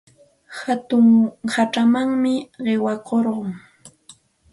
Hatun 0.61 1.05
hachamanmi 1.53 2.33
qiqakurqun. 2.65 3.49